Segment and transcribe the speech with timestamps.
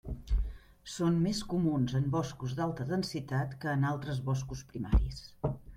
[0.93, 5.25] Són més comuns en boscos d'alta densitat que en altres boscos primaris.